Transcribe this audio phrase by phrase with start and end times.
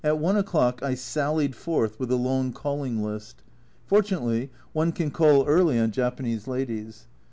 [0.03, 3.43] At i o'clock I sallied forth with a long calling list.
[3.85, 7.05] Fortunately, one can call early on Japanese ladies.